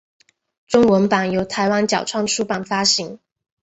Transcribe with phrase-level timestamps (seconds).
[0.65, 3.19] 中文版由台湾角川出版发行。